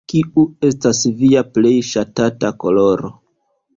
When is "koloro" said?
2.65-3.13